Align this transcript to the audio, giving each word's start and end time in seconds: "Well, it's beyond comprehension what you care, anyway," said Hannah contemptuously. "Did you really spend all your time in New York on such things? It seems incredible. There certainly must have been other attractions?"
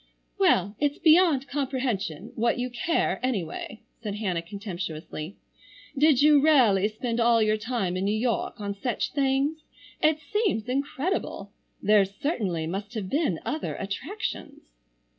"Well, 0.39 0.75
it's 0.79 0.97
beyond 0.97 1.47
comprehension 1.47 2.31
what 2.33 2.57
you 2.57 2.71
care, 2.71 3.19
anyway," 3.21 3.81
said 4.01 4.15
Hannah 4.15 4.41
contemptuously. 4.41 5.35
"Did 5.95 6.23
you 6.23 6.41
really 6.41 6.87
spend 6.87 7.19
all 7.19 7.39
your 7.39 7.55
time 7.55 7.95
in 7.95 8.05
New 8.05 8.17
York 8.17 8.59
on 8.59 8.73
such 8.73 9.11
things? 9.13 9.59
It 10.01 10.17
seems 10.19 10.67
incredible. 10.67 11.51
There 11.83 12.03
certainly 12.05 12.65
must 12.65 12.95
have 12.95 13.09
been 13.11 13.39
other 13.45 13.75
attractions?" 13.75 14.71